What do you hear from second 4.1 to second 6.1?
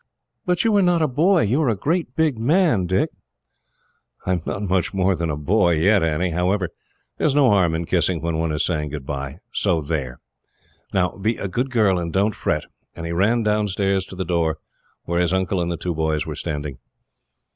"I am not much more than a boy yet,